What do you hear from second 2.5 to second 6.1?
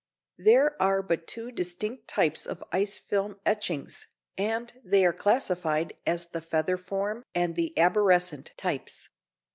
the ice film etchings, and they are classified